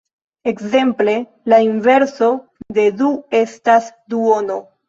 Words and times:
Ekzemple: 0.51 1.13
La 1.53 1.59
inverso 1.67 2.31
de 2.79 2.89
du 3.03 3.13
estas 3.45 3.93
duono. 4.15 4.63